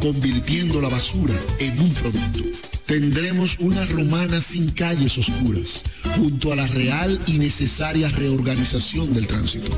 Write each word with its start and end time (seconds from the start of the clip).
convirtiendo 0.00 0.80
la 0.80 0.88
basura 0.88 1.34
en 1.58 1.78
un 1.78 1.90
producto. 1.90 2.40
Tendremos 2.86 3.58
una 3.60 3.86
romana 3.86 4.40
sin 4.40 4.68
calles 4.68 5.16
oscuras, 5.16 5.82
junto 6.16 6.52
a 6.52 6.56
la 6.56 6.66
real 6.66 7.18
y 7.26 7.38
necesaria 7.38 8.08
reorganización 8.10 9.14
del 9.14 9.26
tránsito. 9.26 9.70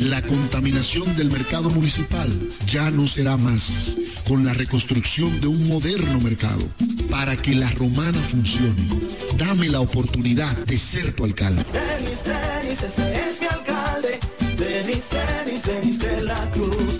La 0.00 0.22
contaminación 0.22 1.14
del 1.16 1.30
mercado 1.30 1.68
municipal 1.70 2.30
ya 2.66 2.90
no 2.90 3.06
será 3.06 3.36
más 3.36 3.96
con 4.26 4.44
la 4.44 4.54
reconstrucción 4.54 5.40
de 5.40 5.48
un 5.48 5.66
moderno 5.78 6.18
mercado. 6.18 6.68
Para 7.08 7.36
que 7.36 7.54
la 7.54 7.70
romana 7.70 8.18
funcione, 8.18 8.88
dame 9.36 9.68
la 9.68 9.78
oportunidad 9.78 10.56
de 10.66 10.76
ser 10.76 11.12
tu 11.12 11.24
alcalde. 11.24 11.64
Denis, 11.72 12.24
Denis, 12.24 12.82
ese 12.82 13.28
es 13.28 13.40
mi 13.40 13.46
alcalde. 13.46 14.18
Denis, 14.56 15.08
Denis, 15.08 15.62
Denis 15.62 15.98
de 16.00 16.22
la 16.22 16.50
Cruz. 16.50 16.98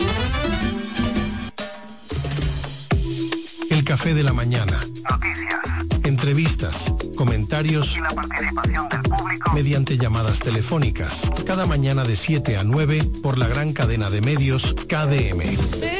El 3.68 3.82
café 3.82 4.14
de 4.14 4.22
la 4.22 4.32
mañana. 4.32 4.78
Noticias. 5.10 6.04
Entrevistas, 6.04 6.92
comentarios 7.16 7.96
y 7.96 8.00
la 8.00 8.10
participación 8.10 8.88
del 8.90 9.02
público 9.02 9.52
mediante 9.54 9.98
llamadas 9.98 10.38
telefónicas. 10.38 11.28
Cada 11.44 11.66
mañana 11.66 12.04
de 12.04 12.14
7 12.14 12.56
a 12.56 12.62
9 12.62 13.02
por 13.24 13.38
la 13.38 13.48
gran 13.48 13.72
cadena 13.72 14.08
de 14.08 14.20
medios 14.20 14.72
KDM. 14.86 15.97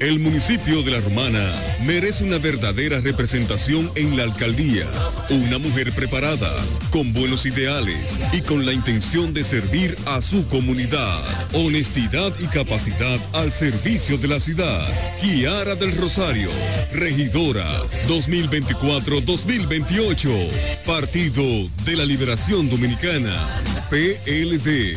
El 0.00 0.18
municipio 0.20 0.84
de 0.84 0.92
La 0.92 1.00
Romana 1.00 1.52
merece 1.84 2.22
una 2.22 2.38
verdadera 2.38 3.00
representación 3.00 3.90
en 3.96 4.16
la 4.16 4.22
alcaldía. 4.22 4.86
Una 5.28 5.58
mujer 5.58 5.90
preparada, 5.92 6.54
con 6.90 7.12
buenos 7.12 7.46
ideales 7.46 8.16
y 8.32 8.42
con 8.42 8.64
la 8.64 8.72
intención 8.72 9.34
de 9.34 9.42
servir 9.42 9.96
a 10.06 10.22
su 10.22 10.46
comunidad. 10.46 11.24
Honestidad 11.52 12.32
y 12.38 12.46
capacidad 12.46 13.18
al 13.32 13.50
servicio 13.50 14.16
de 14.18 14.28
la 14.28 14.38
ciudad. 14.38 14.86
Kiara 15.20 15.74
del 15.74 15.96
Rosario, 15.96 16.50
regidora 16.92 17.66
2024-2028. 18.06 20.84
Partido 20.86 21.42
de 21.84 21.96
la 21.96 22.04
Liberación 22.04 22.70
Dominicana. 22.70 23.48
PLD. 23.90 24.96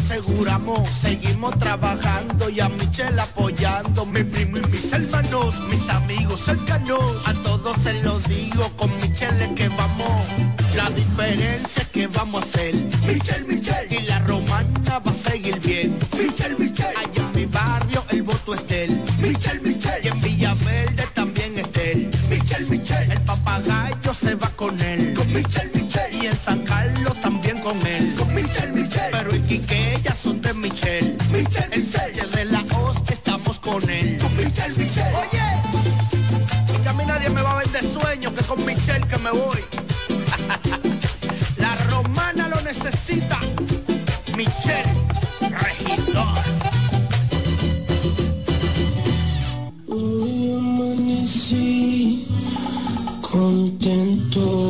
Aseguramos, 0.00 0.88
seguimos 0.88 1.58
trabajando 1.58 2.48
y 2.48 2.60
a 2.60 2.68
Michelle 2.68 3.20
apoyando, 3.20 4.06
mi 4.06 4.24
primo 4.24 4.56
y 4.56 4.62
mis 4.70 4.92
hermanos, 4.92 5.60
mis 5.70 5.88
amigos 5.90 6.40
cercanos, 6.40 7.28
a 7.28 7.34
todos 7.42 7.76
se 7.82 8.02
los 8.02 8.24
digo, 8.24 8.64
con 8.76 8.90
Michelle 9.00 9.44
es 9.44 9.50
que 9.52 9.68
vamos, 9.68 10.22
la 10.74 10.88
diferencia 10.90 11.82
es 11.82 11.88
que 11.88 12.06
vamos 12.06 12.42
a 12.42 12.48
hacer, 12.48 12.74
Michelle, 13.06 13.44
Michelle, 13.46 13.88
y 13.90 14.02
la 14.06 14.18
romana 14.20 14.98
va 15.06 15.10
a 15.10 15.14
seguir 15.14 15.60
bien, 15.60 15.98
Michelle, 16.18 16.56
Michelle, 16.58 16.96
allá 16.96 17.22
en 17.22 17.32
mi 17.34 17.46
barrio 17.46 18.02
el 18.10 18.22
voto 18.22 18.54
es 18.54 18.66
de 18.68 18.84
él, 18.84 19.00
Michelle, 19.20 19.60
Michelle, 19.60 20.00
y 20.02 20.08
en 20.08 20.20
Villaverde 20.22 21.06
también 21.14 21.58
es 21.58 21.70
de 21.72 21.92
él, 21.92 22.10
Michelle, 22.30 22.66
Michelle, 22.70 23.12
el 23.12 23.20
papagayo 23.22 24.14
se 24.14 24.34
va 24.34 24.48
con 24.56 24.80
él, 24.80 25.12
con 25.14 25.26
Michelle, 25.32 25.70
Michelle, 25.74 26.16
y 26.22 26.26
en 26.26 26.36
San 26.36 26.60
Carlos 26.60 27.20
también 27.20 27.60
con 27.60 27.76
él, 27.86 28.09
Michel, 31.50 31.70
Michel. 31.80 32.30
De 32.30 32.44
la 32.44 32.62
Oz, 32.78 32.96
estamos 33.10 33.58
con 33.58 33.82
él. 33.90 34.18
Con 34.18 34.36
Michel, 34.36 34.72
Michel. 34.76 35.14
Oye, 35.14 36.82
que 36.82 36.88
a 36.88 36.92
mí 36.92 37.04
nadie 37.04 37.28
me 37.30 37.42
va 37.42 37.52
a 37.52 37.58
vender 37.58 37.82
sueños, 37.82 38.32
que 38.34 38.44
con 38.44 38.64
Michel 38.64 39.04
que 39.06 39.18
me 39.18 39.30
voy. 39.30 39.64
la 41.56 41.74
romana 41.90 42.48
lo 42.48 42.60
necesita. 42.60 43.38
Michel, 44.36 44.86
regidor. 45.50 46.38
Hoy 49.88 50.54
amanecí 50.56 52.28
contento. 53.20 54.69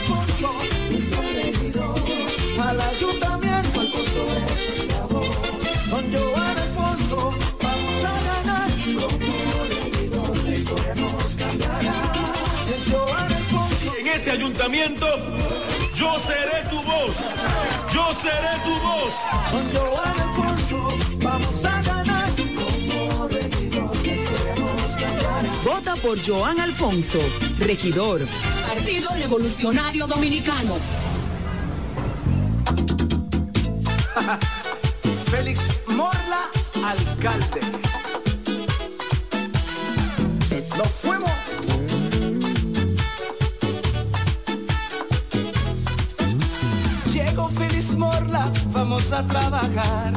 Al 2.71 2.79
ayuntamiento, 2.79 3.81
Alfonso 3.81 4.23
es 4.33 4.69
nuestra 4.69 5.05
voz. 5.07 5.27
Con 5.89 6.13
Joan 6.13 6.57
Alfonso 6.57 7.35
vamos 7.61 8.03
a 8.05 8.15
ganar. 8.29 8.69
Como 8.95 9.65
regidor, 9.67 10.37
la 10.45 10.53
historia 10.55 10.95
nos 10.95 11.35
cambiará. 11.35 12.13
Es 12.73 12.89
Joan 12.89 13.33
Alfonso. 13.33 13.97
en 13.99 14.07
ese 14.07 14.31
ayuntamiento, 14.31 15.05
yo 15.95 16.17
seré 16.19 16.69
tu 16.69 16.81
voz. 16.83 17.17
Yo 17.93 18.13
seré 18.13 18.53
tu 18.63 18.73
voz. 18.87 19.15
Con 19.51 19.65
Joan 19.73 20.21
Alfonso 20.21 20.97
vamos 21.21 21.65
a 21.65 21.81
ganar. 21.81 22.31
Como 22.37 23.27
regidor, 23.27 23.95
la 24.05 24.13
historia 24.13 24.55
nos 24.55 24.91
cambiará. 24.91 25.43
Vota 25.65 25.95
por 25.97 26.25
Joan 26.25 26.57
Alfonso, 26.61 27.19
regidor. 27.59 28.21
Partido 28.65 29.09
Revolucionario 29.13 30.07
Dominicano. 30.07 31.10
Félix 35.31 35.79
Morla, 35.87 36.49
alcalde. 36.85 37.61
Nos 40.77 40.87
fuimos. 41.01 41.31
Llegó 47.11 47.49
Feliz 47.49 47.93
Morla, 47.93 48.51
vamos 48.67 49.11
a 49.11 49.23
trabajar 49.23 50.13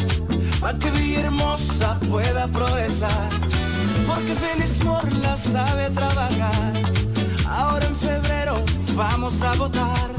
para 0.61 0.79
que 0.79 0.91
Villahermosa 0.91 1.99
pueda 2.11 2.47
progresar. 2.49 3.31
Porque 4.07 4.35
Feliz 4.35 4.85
Morla 4.85 5.37
sabe 5.37 5.91
trabajar. 5.91 6.73
Ahora 7.49 7.87
en 7.87 7.95
febrero 7.95 8.65
vamos 8.95 9.41
a 9.43 9.55
votar. 9.55 10.11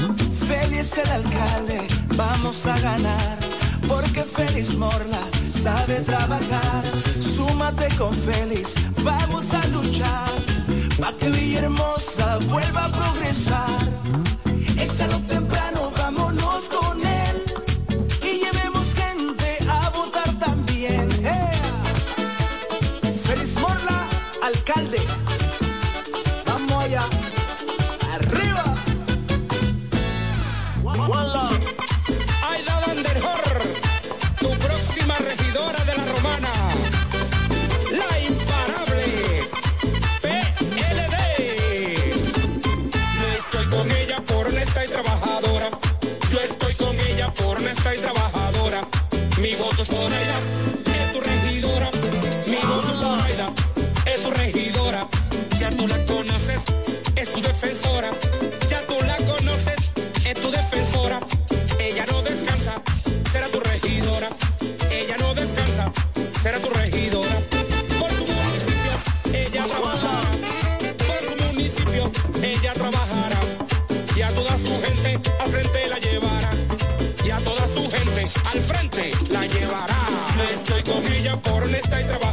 Feliz 0.47 0.97
el 0.97 1.09
alcalde, 1.09 1.87
vamos 2.15 2.65
a 2.65 2.79
ganar. 2.79 3.44
Porque 3.87 4.23
Feliz 4.23 4.75
Morla 4.75 5.21
sabe 5.61 5.99
trabajar. 6.01 6.83
Súmate 7.19 7.87
con 7.97 8.13
Feliz, 8.13 8.75
vamos 9.03 9.45
a 9.53 9.65
luchar. 9.67 10.31
Para 10.99 11.15
que 11.17 11.29
Villahermosa 11.29 12.37
vuelva 12.49 12.85
a 12.85 12.89
progresar. 12.89 14.34
La 79.29 79.45
llevará. 79.45 80.07
Yo 80.35 80.43
estoy 80.43 80.83
con 80.83 81.05
ella 81.05 81.35
por 81.37 81.63
honesta 81.63 82.01
y 82.01 82.03
trabajadora. 82.05 82.24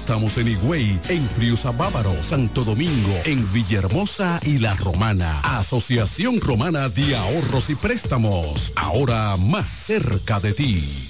Estamos 0.00 0.38
en 0.38 0.48
Higüey, 0.48 0.98
en 1.10 1.28
Friusa 1.28 1.72
Bávaro, 1.72 2.10
Santo 2.22 2.64
Domingo, 2.64 3.14
en 3.26 3.46
Villahermosa 3.52 4.40
y 4.44 4.56
La 4.56 4.74
Romana. 4.74 5.40
Asociación 5.42 6.40
Romana 6.40 6.88
de 6.88 7.14
Ahorros 7.14 7.68
y 7.68 7.74
Préstamos, 7.74 8.72
ahora 8.76 9.36
más 9.36 9.68
cerca 9.68 10.40
de 10.40 10.54
ti. 10.54 11.09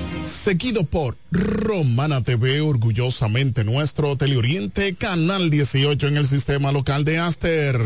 seguido 0.23 0.83
por 0.83 1.17
Romana 1.31 2.21
TV, 2.21 2.61
orgullosamente 2.61 3.63
nuestro 3.63 4.15
Teleoriente, 4.15 4.95
Canal 4.95 5.49
18 5.49 6.07
en 6.07 6.17
el 6.17 6.27
sistema 6.27 6.71
local 6.71 7.05
de 7.05 7.17
Aster. 7.19 7.79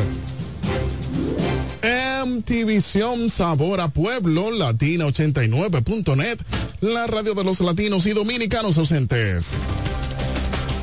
MTVision 2.25 3.29
Sabor 3.29 3.81
a 3.81 3.89
Pueblo, 3.89 4.49
Latina89.net, 4.51 6.39
la 6.81 7.07
radio 7.07 7.33
de 7.33 7.43
los 7.43 7.61
latinos 7.61 8.05
y 8.05 8.11
dominicanos 8.11 8.77
ausentes. 8.77 9.53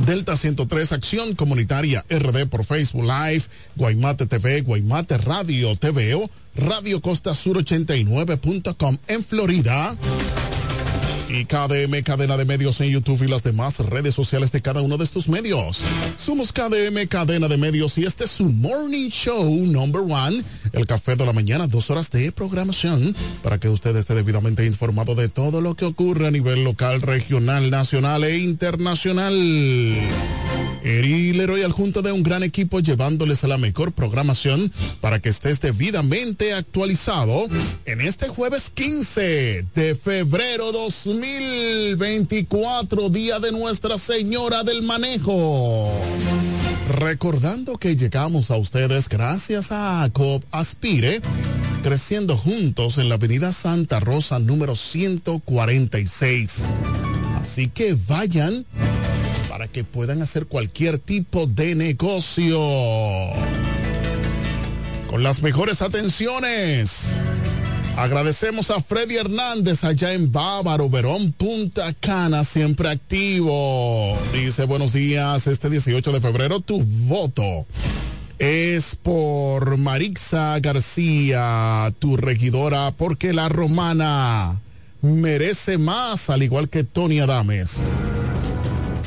Delta 0.06 0.36
103 0.36 0.92
Acción 0.92 1.34
Comunitaria 1.34 2.04
RD 2.08 2.46
por 2.46 2.64
Facebook 2.64 3.04
Live, 3.04 3.44
Guaymate 3.76 4.26
TV, 4.26 4.62
Guaymate 4.62 5.18
Radio 5.18 5.76
TVO, 5.76 6.28
Radio 6.56 7.00
Costa 7.00 7.34
Sur 7.34 7.58
89.com 7.58 8.98
en 9.06 9.24
Florida. 9.24 9.96
Y 11.32 11.46
KDM, 11.46 12.02
cadena 12.02 12.36
de 12.36 12.44
medios 12.44 12.78
en 12.82 12.90
YouTube 12.90 13.22
y 13.22 13.26
las 13.26 13.42
demás 13.42 13.78
redes 13.78 14.14
sociales 14.14 14.52
de 14.52 14.60
cada 14.60 14.82
uno 14.82 14.98
de 14.98 15.04
estos 15.04 15.30
medios. 15.30 15.82
Somos 16.18 16.52
KDM, 16.52 17.06
cadena 17.08 17.48
de 17.48 17.56
medios, 17.56 17.96
y 17.96 18.04
este 18.04 18.24
es 18.24 18.32
su 18.32 18.50
Morning 18.50 19.08
Show 19.08 19.48
Number 19.64 20.02
One, 20.02 20.44
el 20.74 20.86
café 20.86 21.16
de 21.16 21.24
la 21.24 21.32
mañana, 21.32 21.66
dos 21.66 21.88
horas 21.88 22.10
de 22.10 22.32
programación, 22.32 23.16
para 23.42 23.58
que 23.58 23.70
usted 23.70 23.96
esté 23.96 24.14
debidamente 24.14 24.66
informado 24.66 25.14
de 25.14 25.30
todo 25.30 25.62
lo 25.62 25.74
que 25.74 25.86
ocurre 25.86 26.26
a 26.26 26.30
nivel 26.30 26.64
local, 26.64 27.00
regional, 27.00 27.70
nacional 27.70 28.24
e 28.24 28.36
internacional. 28.36 29.32
Eri 30.84 31.32
Leroy 31.32 31.62
al 31.62 31.72
junto 31.72 32.02
de 32.02 32.10
un 32.10 32.22
gran 32.22 32.42
equipo 32.42 32.80
llevándoles 32.80 33.44
a 33.44 33.48
la 33.48 33.58
mejor 33.58 33.92
programación 33.92 34.72
para 35.00 35.20
que 35.20 35.28
estés 35.28 35.60
debidamente 35.60 36.54
actualizado 36.54 37.44
en 37.84 38.00
este 38.00 38.28
jueves 38.28 38.70
15 38.74 39.64
de 39.74 39.94
febrero 39.94 40.72
2024, 41.22 43.08
día 43.08 43.38
de 43.38 43.52
Nuestra 43.52 43.96
Señora 43.96 44.64
del 44.64 44.82
Manejo. 44.82 45.88
Recordando 46.98 47.76
que 47.76 47.94
llegamos 47.94 48.50
a 48.50 48.56
ustedes 48.56 49.08
gracias 49.08 49.68
a 49.70 50.10
COP 50.12 50.42
Aspire, 50.50 51.20
creciendo 51.84 52.36
juntos 52.36 52.98
en 52.98 53.08
la 53.08 53.14
avenida 53.14 53.52
Santa 53.52 54.00
Rosa 54.00 54.40
número 54.40 54.74
146. 54.74 56.64
Así 57.40 57.68
que 57.68 57.96
vayan 58.08 58.66
para 59.48 59.68
que 59.68 59.84
puedan 59.84 60.22
hacer 60.22 60.46
cualquier 60.46 60.98
tipo 60.98 61.46
de 61.46 61.76
negocio. 61.76 62.58
Con 65.08 65.22
las 65.22 65.40
mejores 65.44 65.82
atenciones. 65.82 67.22
Agradecemos 67.96 68.70
a 68.70 68.80
Freddy 68.80 69.16
Hernández 69.16 69.84
allá 69.84 70.14
en 70.14 70.32
Bávaro, 70.32 70.88
Verón, 70.88 71.32
Punta 71.32 71.92
Cana, 71.92 72.42
siempre 72.42 72.88
activo. 72.88 74.18
Dice 74.32 74.64
buenos 74.64 74.94
días, 74.94 75.46
este 75.46 75.68
18 75.68 76.12
de 76.12 76.20
febrero 76.20 76.60
tu 76.60 76.82
voto 76.82 77.66
es 78.38 78.96
por 78.96 79.76
Marixa 79.76 80.58
García, 80.58 81.92
tu 81.98 82.16
regidora, 82.16 82.90
porque 82.90 83.32
la 83.32 83.48
romana 83.48 84.60
merece 85.02 85.78
más, 85.78 86.30
al 86.30 86.42
igual 86.42 86.68
que 86.68 86.82
Tony 86.82 87.20
Adames. 87.20 87.84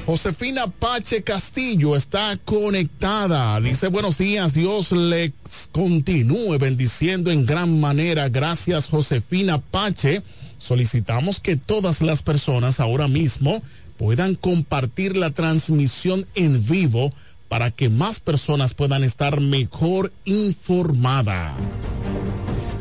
Josefina 0.05 0.67
Pache 0.67 1.23
Castillo 1.23 1.95
está 1.95 2.37
conectada. 2.45 3.59
Dice 3.59 3.87
buenos 3.87 4.19
días, 4.19 4.53
Dios 4.53 4.91
les 4.91 5.31
continúe 5.71 6.59
bendiciendo 6.59 7.31
en 7.31 7.47
gran 7.47 7.79
manera. 7.79 8.29
Gracias 8.29 8.87
Josefina 8.87 9.57
Pache. 9.59 10.21
Solicitamos 10.59 11.39
que 11.39 11.55
todas 11.55 12.03
las 12.03 12.21
personas 12.21 12.79
ahora 12.79 13.07
mismo 13.07 13.63
puedan 13.97 14.35
compartir 14.35 15.17
la 15.17 15.31
transmisión 15.31 16.27
en 16.35 16.63
vivo 16.67 17.11
para 17.49 17.71
que 17.71 17.89
más 17.89 18.19
personas 18.19 18.75
puedan 18.75 19.03
estar 19.03 19.41
mejor 19.41 20.13
informadas. 20.25 21.55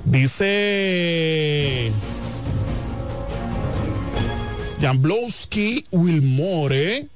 Dice 0.05 1.91
Jamblowski 4.79 5.87
Wilmore, 5.91 7.09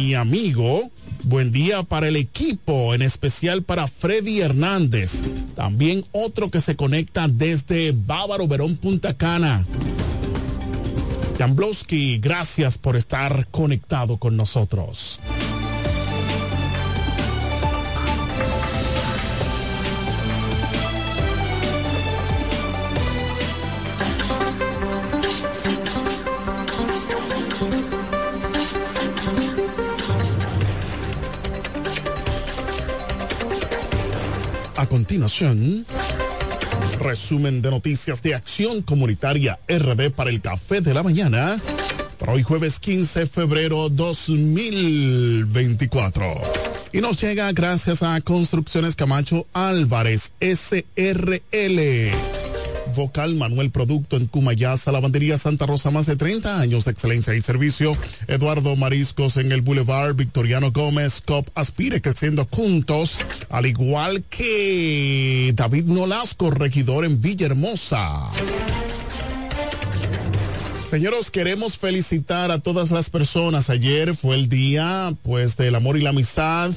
mi 0.00 0.14
amigo. 0.14 0.90
Buen 1.24 1.52
día 1.52 1.82
para 1.82 2.08
el 2.08 2.16
equipo, 2.16 2.94
en 2.94 3.02
especial 3.02 3.62
para 3.62 3.86
Freddy 3.86 4.40
Hernández. 4.40 5.26
También 5.54 6.04
otro 6.12 6.50
que 6.50 6.62
se 6.62 6.74
conecta 6.74 7.28
desde 7.28 7.92
Bávaro 7.92 8.48
Verón 8.48 8.76
Punta 8.76 9.12
Cana. 9.14 9.62
Jamblowski, 11.36 12.18
gracias 12.18 12.78
por 12.78 12.96
estar 12.96 13.46
conectado 13.50 14.16
con 14.16 14.36
nosotros. 14.36 15.20
A 34.80 34.86
continuación, 34.86 35.84
resumen 37.00 37.60
de 37.60 37.70
noticias 37.70 38.22
de 38.22 38.34
Acción 38.34 38.80
Comunitaria 38.80 39.58
RD 39.68 40.10
para 40.10 40.30
el 40.30 40.40
Café 40.40 40.80
de 40.80 40.94
la 40.94 41.02
Mañana. 41.02 41.60
Para 42.18 42.32
hoy 42.32 42.42
jueves 42.42 42.80
15 42.80 43.20
de 43.20 43.26
febrero 43.26 43.90
2024. 43.90 46.24
Y 46.94 47.02
nos 47.02 47.20
llega 47.20 47.52
gracias 47.52 48.02
a 48.02 48.18
Construcciones 48.22 48.96
Camacho 48.96 49.46
Álvarez 49.52 50.32
SRL. 50.40 52.49
Vocal 52.94 53.34
Manuel 53.34 53.70
Producto 53.70 54.16
en 54.16 54.26
Cumayasa, 54.26 54.92
Lavandería 54.92 55.38
Santa 55.38 55.66
Rosa, 55.66 55.90
más 55.90 56.06
de 56.06 56.16
30 56.16 56.60
años 56.60 56.84
de 56.84 56.92
excelencia 56.92 57.34
y 57.34 57.40
servicio. 57.40 57.96
Eduardo 58.28 58.76
Mariscos 58.76 59.36
en 59.36 59.52
el 59.52 59.62
Boulevard 59.62 60.14
Victoriano 60.14 60.72
Gómez, 60.72 61.22
COP 61.24 61.48
Aspire 61.54 62.00
creciendo 62.00 62.46
juntos, 62.50 63.18
al 63.48 63.66
igual 63.66 64.24
que 64.28 65.52
David 65.54 65.84
Nolasco, 65.84 66.50
regidor 66.50 67.04
en 67.04 67.20
Villahermosa. 67.20 68.30
Señoros, 70.90 71.30
queremos 71.30 71.78
felicitar 71.78 72.50
a 72.50 72.58
todas 72.58 72.90
las 72.90 73.10
personas. 73.10 73.70
Ayer 73.70 74.12
fue 74.16 74.34
el 74.34 74.48
día, 74.48 75.14
pues, 75.22 75.56
del 75.56 75.76
amor 75.76 75.96
y 75.96 76.00
la 76.00 76.10
amistad. 76.10 76.72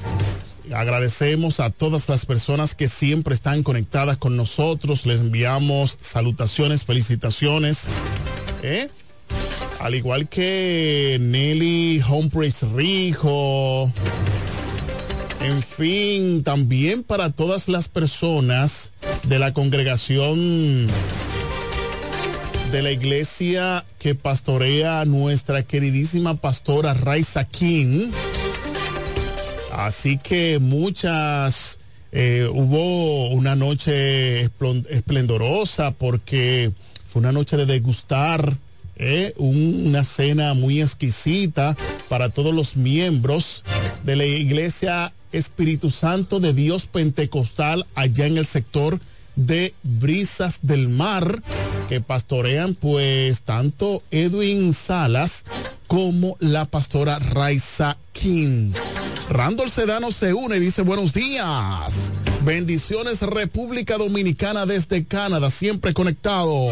Agradecemos 0.72 1.60
a 1.60 1.70
todas 1.70 2.08
las 2.08 2.24
personas 2.24 2.74
que 2.74 2.88
siempre 2.88 3.34
están 3.34 3.62
conectadas 3.62 4.16
con 4.16 4.36
nosotros. 4.36 5.04
Les 5.04 5.20
enviamos 5.20 5.98
salutaciones, 6.00 6.84
felicitaciones. 6.84 7.86
¿eh? 8.62 8.88
Al 9.80 9.94
igual 9.94 10.28
que 10.28 11.18
Nelly 11.20 12.02
Humphreys 12.08 12.62
Rijo. 12.72 13.92
En 15.40 15.62
fin, 15.62 16.42
también 16.42 17.02
para 17.02 17.30
todas 17.30 17.68
las 17.68 17.88
personas 17.88 18.92
de 19.24 19.38
la 19.38 19.52
congregación 19.52 20.86
de 22.72 22.82
la 22.82 22.90
iglesia 22.90 23.84
que 23.98 24.14
pastorea 24.14 25.04
nuestra 25.04 25.62
queridísima 25.62 26.34
pastora 26.34 26.94
Raisa 26.94 27.44
King. 27.44 28.10
Así 29.74 30.18
que 30.18 30.60
muchas, 30.60 31.80
eh, 32.12 32.48
hubo 32.50 33.30
una 33.30 33.56
noche 33.56 34.42
esplendorosa 34.42 35.90
porque 35.90 36.70
fue 37.04 37.20
una 37.20 37.32
noche 37.32 37.56
de 37.56 37.66
degustar 37.66 38.56
eh, 38.96 39.34
una 39.36 40.04
cena 40.04 40.54
muy 40.54 40.80
exquisita 40.80 41.76
para 42.08 42.28
todos 42.28 42.54
los 42.54 42.76
miembros 42.76 43.64
de 44.04 44.14
la 44.14 44.24
iglesia 44.24 45.12
Espíritu 45.32 45.90
Santo 45.90 46.38
de 46.38 46.54
Dios 46.54 46.86
Pentecostal 46.86 47.84
allá 47.96 48.26
en 48.26 48.38
el 48.38 48.46
sector 48.46 49.00
de 49.34 49.74
Brisas 49.82 50.60
del 50.62 50.88
Mar 50.88 51.42
que 51.88 52.00
pastorean 52.00 52.74
pues 52.74 53.42
tanto 53.42 54.04
Edwin 54.12 54.72
Salas 54.72 55.44
como 55.88 56.36
la 56.38 56.64
pastora 56.64 57.18
Raisa 57.18 57.96
King. 58.12 58.72
Randall 59.28 59.70
Sedano 59.70 60.10
se 60.10 60.34
une 60.34 60.56
y 60.56 60.60
dice 60.60 60.82
buenos 60.82 61.12
días. 61.12 62.12
Bendiciones 62.44 63.22
República 63.22 63.96
Dominicana 63.96 64.66
desde 64.66 65.04
Canadá, 65.04 65.50
siempre 65.50 65.94
conectado. 65.94 66.68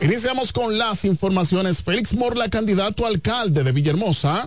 Iniciamos 0.00 0.52
con 0.52 0.78
las 0.78 1.04
informaciones. 1.04 1.82
Félix 1.82 2.14
Morla, 2.14 2.48
candidato 2.48 3.04
a 3.04 3.08
alcalde 3.08 3.64
de 3.64 3.72
Villahermosa, 3.72 4.46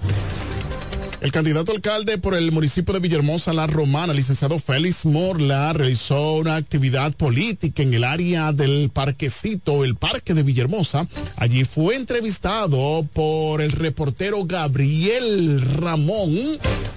El 1.25 1.31
candidato 1.31 1.71
alcalde 1.71 2.19
por 2.19 2.35
el 2.35 2.51
municipio 2.51 2.93
de 2.93 2.99
Villahermosa, 2.99 3.51
La 3.51 3.65
Romana, 3.65 4.13
licenciado 4.13 4.59
Félix 4.59 5.07
Morla, 5.07 5.73
realizó 5.73 6.35
una 6.35 6.55
actividad 6.55 7.13
política 7.13 7.81
en 7.81 7.95
el 7.95 8.03
área 8.03 8.53
del 8.53 8.91
parquecito, 8.91 9.83
el 9.83 9.95
parque 9.95 10.35
de 10.35 10.43
Villahermosa. 10.43 11.07
Allí 11.35 11.63
fue 11.63 11.95
entrevistado 11.95 13.07
por 13.11 13.61
el 13.61 13.71
reportero 13.71 14.45
Gabriel 14.45 15.61
Ramón. 15.61 16.31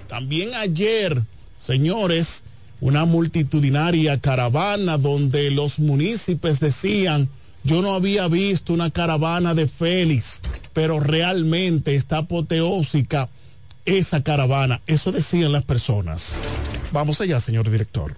También 0.09 0.53
ayer, 0.57 1.23
señores, 1.57 2.43
una 2.83 3.07
multitudinaria 3.07 4.21
caravana 4.21 4.99
donde 4.99 5.51
los 5.51 5.79
municipios 5.79 6.61
decían, 6.61 7.31
yo 7.65 7.81
no 7.81 7.95
había 7.95 8.29
visto 8.29 8.75
una 8.75 8.91
caravana 8.91 9.55
de 9.55 9.67
Félix, 9.67 10.43
pero 10.75 11.01
realmente 11.01 11.95
está 11.95 12.19
apoteósica 12.19 13.31
esa 13.97 14.23
caravana. 14.23 14.83
Eso 14.87 15.13
decían 15.13 15.51
las 15.51 15.65
personas. 15.65 16.43
Vamos 16.93 17.21
allá, 17.23 17.41
señor 17.41 17.71
director. 17.71 18.15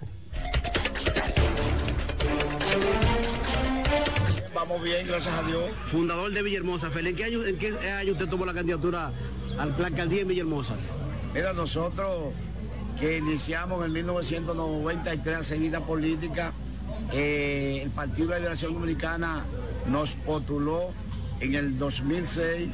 Vamos 4.53 4.83
bien, 4.83 5.07
gracias 5.07 5.33
a 5.33 5.43
Dios. 5.43 5.63
Fundador 5.89 6.31
de 6.31 6.43
Villahermosa, 6.43 6.89
Félix, 6.89 7.11
¿en 7.11 7.15
qué 7.15 7.23
año, 7.23 7.45
en 7.45 7.57
qué 7.57 7.89
año 7.89 8.11
usted 8.11 8.27
tomó 8.27 8.45
la 8.45 8.53
candidatura 8.53 9.11
a 9.57 9.65
la 9.65 9.87
alcaldía 9.87 10.21
en 10.21 10.27
Villahermosa? 10.27 10.75
Mira, 11.33 11.53
nosotros 11.53 12.33
que 12.99 13.17
iniciamos 13.17 13.85
en 13.85 13.93
1993 13.93 15.37
hacer 15.37 15.59
vida 15.59 15.79
política, 15.79 16.51
eh, 17.13 17.79
el 17.83 17.89
Partido 17.91 18.29
de 18.29 18.39
Liberación 18.39 18.73
Dominicana 18.73 19.45
nos 19.87 20.11
postuló 20.11 20.93
en 21.39 21.55
el 21.55 21.79
2006 21.79 22.69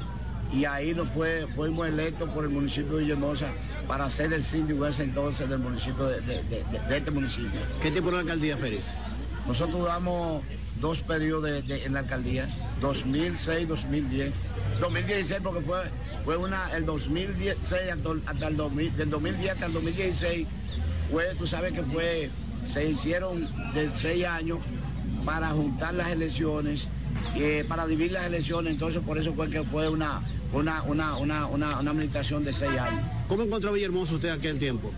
y 0.53 0.65
ahí 0.65 0.93
nos 0.93 1.09
fue, 1.09 1.45
fuimos 1.55 1.87
electos 1.87 2.29
por 2.29 2.43
el 2.45 2.49
municipio 2.49 2.93
de 2.97 3.03
Villahermosa 3.03 3.47
para 3.87 4.09
ser 4.09 4.33
el 4.33 4.43
síndico 4.43 4.85
ese 4.87 5.03
entonces 5.03 5.49
del 5.49 5.59
municipio 5.59 6.05
de, 6.05 6.21
de- 6.21 6.43
de- 6.43 6.63
de 6.89 6.97
este 6.97 7.11
municipio. 7.11 7.59
¿Qué 7.81 7.91
tiempo 7.91 8.09
en 8.09 8.15
la 8.15 8.21
alcaldía, 8.21 8.57
Félix? 8.57 8.93
Nosotros 9.47 9.85
damos 9.85 10.41
dos 10.81 10.99
periodos 10.99 11.49
en 11.67 11.93
la 11.93 11.99
alcaldía, 11.99 12.47
2006-2010. 12.81 14.31
2016 14.81 15.39
porque 15.43 15.61
fue, 15.61 15.77
fue 16.25 16.37
una, 16.37 16.69
el 16.75 16.85
2016 16.85 17.81
hasta, 17.91 18.31
hasta 18.31 18.47
el 18.47 18.57
2000, 18.57 18.95
del 18.97 19.09
2010 19.09 19.51
hasta 19.53 19.65
el 19.67 19.73
2016 19.73 20.47
fue, 21.11 21.23
tú 21.37 21.47
sabes 21.47 21.73
que 21.73 21.81
fue, 21.83 22.29
se 22.67 22.89
hicieron 22.89 23.47
de 23.73 23.89
seis 23.95 24.25
años 24.25 24.59
para 25.25 25.49
juntar 25.49 25.93
las 25.93 26.09
elecciones, 26.11 26.87
eh, 27.35 27.65
para 27.67 27.87
dividir 27.87 28.11
las 28.11 28.25
elecciones, 28.25 28.73
entonces 28.73 29.01
por 29.05 29.17
eso 29.17 29.33
fue 29.33 29.49
que 29.49 29.63
fue 29.63 29.89
una, 29.89 30.21
una, 30.53 30.83
una, 30.83 31.17
una, 31.17 31.45
una, 31.47 31.79
una 31.79 31.91
administración 31.91 32.43
de 32.43 32.53
seis 32.53 32.77
años. 32.77 33.03
¿Cómo 33.27 33.43
encontró 33.43 33.73
Villahermosa 33.73 34.15
usted 34.15 34.29
aquel 34.29 34.59
tiempo? 34.59 34.91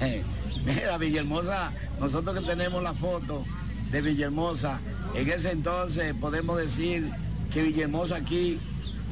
Eh, 0.00 0.22
mira, 0.64 0.98
Villahermosa, 0.98 1.72
nosotros 2.00 2.38
que 2.38 2.46
tenemos 2.46 2.82
la 2.82 2.94
foto 2.94 3.44
de 3.90 4.02
Villahermosa, 4.02 4.80
en 5.14 5.28
ese 5.28 5.50
entonces 5.50 6.14
podemos 6.14 6.58
decir 6.58 7.10
que 7.52 7.62
Villahermosa 7.62 8.16
aquí 8.16 8.58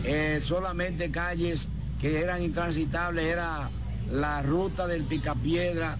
eh, 0.04 0.40
solamente 0.42 1.10
calles 1.10 1.68
que 2.00 2.20
eran 2.20 2.42
intransitables 2.42 3.26
era 3.26 3.68
la 4.10 4.42
ruta 4.42 4.86
del 4.86 5.04
Picapiedra 5.04 5.96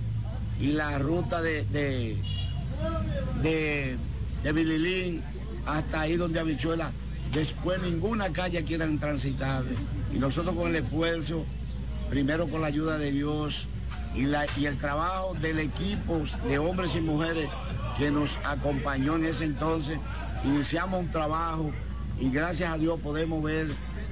y 0.59 0.73
la 0.73 0.99
ruta 0.99 1.43
de, 1.43 1.64
de, 1.66 2.16
de, 3.43 3.97
de 4.43 4.53
Bililín 4.53 5.23
hasta 5.66 6.01
ahí 6.03 6.16
donde 6.16 6.40
Habichuela. 6.40 6.90
Después 7.33 7.81
ninguna 7.81 8.31
calle 8.31 8.59
aquí 8.59 8.75
era 8.75 8.87
intransitable. 8.87 9.71
Y 10.14 10.19
nosotros 10.19 10.57
con 10.57 10.71
el 10.71 10.77
esfuerzo, 10.77 11.45
primero 12.09 12.49
con 12.49 12.61
la 12.61 12.66
ayuda 12.66 12.99
de 12.99 13.12
Dios 13.12 13.69
y, 14.16 14.25
la, 14.25 14.47
y 14.57 14.66
el 14.66 14.77
trabajo 14.77 15.35
del 15.40 15.61
equipo 15.61 16.21
de 16.49 16.59
hombres 16.59 16.97
y 16.97 17.01
mujeres 17.01 17.49
que 17.97 18.11
nos 18.11 18.38
acompañó 18.45 19.16
en 19.16 19.27
ese 19.27 19.45
entonces, 19.45 19.99
iniciamos 20.45 21.01
un 21.01 21.11
trabajo 21.11 21.71
y 22.19 22.31
gracias 22.31 22.73
a 22.73 22.79
Dios 22.79 22.99
podemos 23.01 23.43
ver 23.43 23.69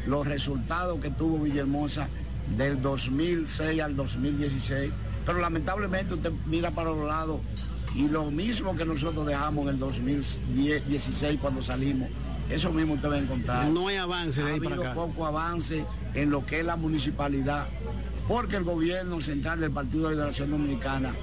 los 0.06 0.26
resultados 0.26 1.00
que 1.00 1.10
tuvo 1.10 1.38
Villahermosa 1.38 2.08
del 2.56 2.80
2006 2.80 3.82
al 3.82 3.96
2016. 3.96 4.92
Pero 5.26 5.40
lamentablemente 5.40 6.14
usted 6.14 6.32
mira 6.46 6.70
para 6.70 6.90
los 6.90 7.06
lados 7.06 7.40
y 7.94 8.08
lo 8.08 8.30
mismo 8.30 8.76
que 8.76 8.84
nosotros 8.84 9.26
dejamos 9.26 9.64
en 9.64 9.74
el 9.74 9.78
2016 9.78 11.38
cuando 11.40 11.62
salimos, 11.62 12.08
eso 12.50 12.72
mismo 12.72 12.94
usted 12.94 13.10
va 13.10 13.14
a 13.16 13.18
encontrar. 13.18 13.68
No 13.68 13.88
hay 13.88 13.96
avance 13.96 14.42
de 14.42 14.50
ha 14.50 14.54
ahí 14.54 14.60
para 14.60 14.74
habido 14.76 14.90
acá. 14.90 14.94
poco 14.94 15.26
avance 15.26 15.84
en 16.14 16.30
lo 16.30 16.44
que 16.46 16.60
es 16.60 16.64
la 16.64 16.76
municipalidad, 16.76 17.66
porque 18.26 18.56
el 18.56 18.64
gobierno 18.64 19.20
central 19.20 19.60
del 19.60 19.70
Partido 19.70 20.08
de 20.08 20.14
Liberación 20.14 20.50
Dominicana 20.50 21.14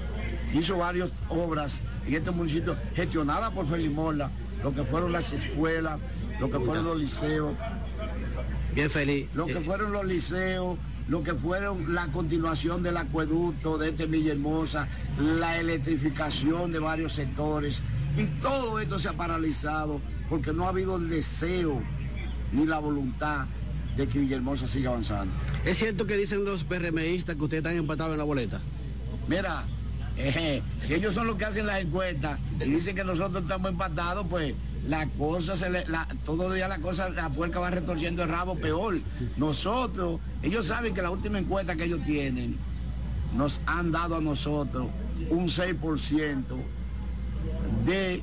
hizo 0.54 0.78
varias 0.78 1.10
obras 1.28 1.80
en 2.06 2.14
este 2.14 2.30
municipio 2.30 2.76
gestionadas 2.94 3.52
por 3.52 3.66
Félix 3.68 3.92
Morla, 3.92 4.30
lo 4.62 4.72
que 4.74 4.84
fueron 4.84 5.12
las 5.12 5.32
escuelas, 5.32 5.98
lo 6.40 6.50
que 6.50 6.58
fueron 6.60 6.84
los 6.84 6.98
liceos, 6.98 7.54
Bien 8.74 8.90
feliz. 8.90 9.28
lo 9.34 9.46
que 9.46 9.60
fueron 9.60 9.90
los 9.92 10.04
liceos, 10.04 10.78
lo 11.08 11.22
que 11.22 11.34
fueron 11.34 11.94
la 11.94 12.06
continuación 12.08 12.82
del 12.82 12.96
acueducto 12.96 13.78
de 13.78 13.90
este 13.90 14.06
Villahermosa, 14.06 14.86
la 15.38 15.58
electrificación 15.58 16.72
de 16.72 16.78
varios 16.78 17.12
sectores. 17.14 17.80
Y 18.16 18.26
todo 18.40 18.80
esto 18.80 18.98
se 18.98 19.08
ha 19.08 19.12
paralizado 19.12 20.00
porque 20.28 20.52
no 20.52 20.64
ha 20.64 20.68
habido 20.70 20.96
el 20.96 21.08
deseo 21.08 21.82
ni 22.52 22.66
la 22.66 22.78
voluntad 22.78 23.46
de 23.96 24.06
que 24.06 24.18
Villahermosa 24.18 24.66
siga 24.66 24.90
avanzando. 24.90 25.32
¿Es 25.64 25.78
cierto 25.78 26.06
que 26.06 26.16
dicen 26.16 26.44
los 26.44 26.64
PRMistas 26.64 27.36
que 27.36 27.42
ustedes 27.42 27.62
están 27.62 27.76
empatados 27.76 28.12
en 28.12 28.18
la 28.18 28.24
boleta? 28.24 28.60
Mira, 29.28 29.64
eh, 30.16 30.62
si 30.80 30.94
ellos 30.94 31.14
son 31.14 31.26
los 31.26 31.36
que 31.36 31.44
hacen 31.44 31.66
las 31.66 31.80
encuestas 31.80 32.38
y 32.60 32.64
dicen 32.64 32.96
que 32.96 33.04
nosotros 33.04 33.42
estamos 33.42 33.70
empatados, 33.70 34.26
pues 34.28 34.54
la 34.88 35.06
cosa 35.18 35.56
se 35.56 35.68
le, 35.68 35.86
la, 35.88 36.06
todo 36.24 36.52
día 36.52 36.68
la 36.68 36.78
cosa, 36.78 37.08
la 37.10 37.28
puerca 37.28 37.58
va 37.58 37.70
retorciendo 37.70 38.22
el 38.22 38.28
rabo 38.28 38.54
peor. 38.56 38.98
Nosotros, 39.36 40.20
ellos 40.42 40.66
saben 40.66 40.94
que 40.94 41.02
la 41.02 41.10
última 41.10 41.38
encuesta 41.38 41.76
que 41.76 41.84
ellos 41.84 42.00
tienen 42.06 42.56
nos 43.36 43.60
han 43.66 43.92
dado 43.92 44.16
a 44.16 44.20
nosotros 44.20 44.86
un 45.30 45.48
6% 45.48 46.42
de 47.84 48.22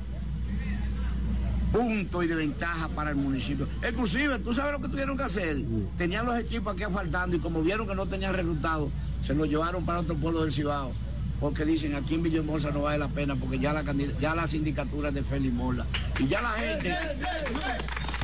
punto 1.72 2.22
y 2.22 2.28
de 2.28 2.36
ventaja 2.36 2.88
para 2.88 3.10
el 3.10 3.16
municipio. 3.16 3.66
Inclusive, 3.88 4.38
tú 4.38 4.54
sabes 4.54 4.72
lo 4.72 4.80
que 4.80 4.88
tuvieron 4.88 5.16
que 5.16 5.24
hacer. 5.24 5.60
Tenían 5.98 6.24
los 6.24 6.38
equipos 6.38 6.74
aquí 6.74 6.84
faltando 6.92 7.36
y 7.36 7.40
como 7.40 7.62
vieron 7.62 7.88
que 7.88 7.96
no 7.96 8.06
tenían 8.06 8.32
resultados, 8.32 8.90
se 9.24 9.34
los 9.34 9.48
llevaron 9.48 9.84
para 9.84 10.00
otro 10.00 10.14
pueblo 10.14 10.44
del 10.44 10.52
Cibao. 10.52 10.92
Porque 11.40 11.64
dicen, 11.64 11.96
aquí 11.96 12.14
en 12.14 12.22
Villahermosa 12.22 12.70
no 12.70 12.82
vale 12.82 12.98
la 12.98 13.08
pena 13.08 13.34
porque 13.34 13.58
ya 13.58 13.72
la, 13.72 13.82
ya 14.20 14.34
la 14.36 14.46
sindicatura 14.46 15.08
es 15.08 15.16
de 15.16 15.22
Félix 15.24 15.52
Mola. 15.52 15.84
Y 16.20 16.28
ya 16.28 16.40
la 16.40 16.50
gente... 16.50 16.94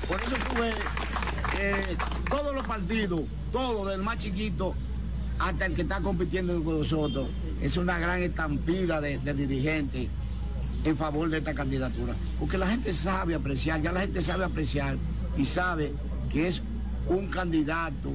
Por 0.06 0.20
eso 0.20 0.36
tú 0.48 0.60
ves, 0.60 0.74
eh, 1.60 1.96
todos 2.28 2.54
los 2.54 2.66
partidos, 2.66 3.20
todos, 3.52 3.90
del 3.90 4.02
más 4.02 4.18
chiquito 4.18 4.74
hasta 5.38 5.66
el 5.66 5.74
que 5.74 5.82
está 5.82 6.00
compitiendo 6.00 6.62
con 6.64 6.80
nosotros, 6.80 7.28
es 7.62 7.76
una 7.76 7.98
gran 7.98 8.22
estampida 8.22 9.00
de, 9.00 9.18
de 9.18 9.34
dirigentes 9.34 10.08
en 10.84 10.96
favor 10.96 11.28
de 11.28 11.38
esta 11.38 11.54
candidatura. 11.54 12.14
Porque 12.38 12.58
la 12.58 12.66
gente 12.68 12.92
sabe 12.92 13.34
apreciar, 13.34 13.82
ya 13.82 13.92
la 13.92 14.00
gente 14.00 14.22
sabe 14.22 14.44
apreciar 14.44 14.96
y 15.36 15.44
sabe 15.44 15.92
que 16.32 16.48
es 16.48 16.62
un 17.08 17.26
candidato, 17.28 18.10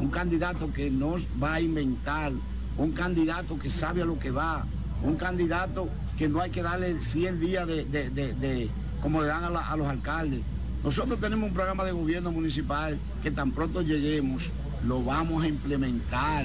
un 0.00 0.10
candidato 0.10 0.72
que 0.72 0.90
nos 0.90 1.22
va 1.42 1.54
a 1.54 1.60
inventar, 1.60 2.32
un 2.76 2.92
candidato 2.92 3.58
que 3.58 3.70
sabe 3.70 4.02
a 4.02 4.04
lo 4.04 4.18
que 4.18 4.30
va, 4.30 4.64
un 5.02 5.16
candidato 5.16 5.88
que 6.18 6.28
no 6.28 6.40
hay 6.40 6.50
que 6.50 6.62
darle 6.62 7.00
100 7.00 7.40
días 7.40 7.66
de, 7.66 7.84
de- 7.84 8.10
de- 8.10 8.68
como 9.02 9.20
le 9.20 9.28
dan 9.28 9.44
a 9.44 9.76
los 9.76 9.86
alcaldes. 9.86 10.40
Nosotros 10.82 11.18
tenemos 11.20 11.48
un 11.48 11.54
programa 11.54 11.84
de 11.84 11.92
gobierno 11.92 12.30
municipal 12.32 12.98
que 13.22 13.30
tan 13.30 13.52
pronto 13.52 13.82
lleguemos, 13.82 14.50
lo 14.86 15.02
vamos 15.02 15.44
a 15.44 15.48
implementar 15.48 16.44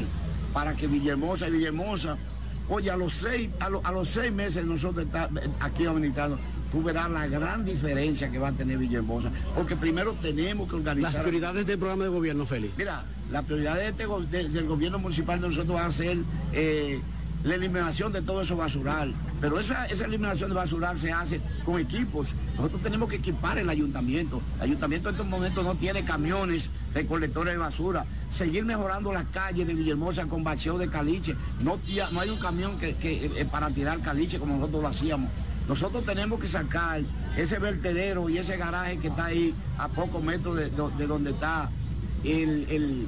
para 0.54 0.74
que 0.76 0.88
Villahermosa 0.88 1.48
y 1.48 1.52
Villahermosa 1.52 2.17
Oye, 2.69 2.91
a 2.91 2.97
los 2.97 3.13
seis, 3.13 3.49
a, 3.60 3.69
lo- 3.69 3.82
a 3.86 3.91
los 3.91 4.08
seis 4.10 4.32
meses 4.32 4.63
nosotros 4.65 5.05
está- 5.05 5.29
aquí 5.60 5.86
administrando, 5.86 6.38
tú 6.71 6.84
verás 6.84 7.10
la 7.10 7.25
gran 7.27 7.65
diferencia 7.65 8.29
que 8.29 8.38
va 8.38 8.49
a 8.49 8.51
tener 8.51 8.77
Villahermosa. 8.77 9.32
Porque 9.55 9.75
primero 9.75 10.13
tenemos 10.21 10.69
que 10.69 10.75
organizar. 10.75 11.13
Las 11.13 11.21
prioridades 11.23 11.65
del 11.65 11.79
programa 11.79 12.03
de 12.03 12.10
gobierno, 12.12 12.45
Félix. 12.45 12.77
Mira, 12.77 13.03
la 13.32 13.41
prioridad 13.41 13.75
de 13.75 13.88
este 13.89 14.05
de- 14.29 14.49
del 14.49 14.67
gobierno 14.67 14.99
municipal 14.99 15.41
de 15.41 15.47
nosotros 15.49 15.75
va 15.75 15.86
a 15.88 15.91
ser 15.91 16.17
eh, 16.53 16.99
la 17.43 17.56
eliminación 17.56 18.12
de 18.12 18.21
todo 18.21 18.41
eso 18.41 18.56
basural. 18.58 19.13
Pero 19.39 19.60
esa, 19.60 19.86
esa 19.86 20.06
eliminación 20.06 20.49
de 20.49 20.56
basural 20.56 20.97
se 20.97 21.12
hace 21.13 21.39
con 21.63 21.80
equipos. 21.80 22.30
Nosotros 22.58 22.82
tenemos 22.84 23.10
que 23.10 23.15
equipar 23.15 23.58
el 23.58 23.69
ayuntamiento. 23.69 24.41
El 24.58 24.63
ayuntamiento 24.63 25.10
en 25.10 25.15
estos 25.15 25.28
momentos 25.28 25.63
no 25.63 25.75
tiene 25.75 26.04
camiones 26.04 26.69
recolectores 26.93 27.54
de 27.54 27.58
basura. 27.58 28.06
Seguir 28.30 28.65
mejorando 28.65 29.13
las 29.13 29.25
calles 29.30 29.65
de 29.65 29.73
Villahermosa 29.73 30.25
con 30.25 30.43
vacío 30.43 30.78
de 30.78 30.89
caliche. 30.89 31.36
No, 31.63 31.80
no 32.12 32.19
hay 32.19 32.30
un 32.30 32.39
camión 32.39 32.78
que, 32.78 32.89
eh, 33.02 33.47
para 33.49 33.69
tirar 33.69 33.99
caliche 34.02 34.39
como 34.39 34.56
nosotros 34.58 34.82
lo 34.82 34.88
hacíamos. 34.89 35.30
Nosotros 35.69 36.04
tenemos 36.04 36.39
que 36.41 36.47
sacar 36.47 37.02
ese 37.38 37.60
vertedero 37.60 38.28
y 38.30 38.39
ese 38.39 38.58
garaje 38.58 38.97
que 38.97 39.08
está 39.08 39.25
ahí 39.25 39.54
a 39.78 39.88
pocos 39.88 40.21
metros 40.23 40.58
de, 40.58 40.69
do- 40.71 40.91
de 40.97 41.08
donde 41.08 41.30
está 41.30 41.69
el, 42.25 42.65
el- 42.69 43.08